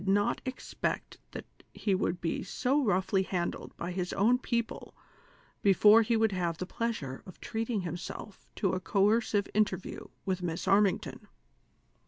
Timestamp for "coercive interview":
8.79-10.07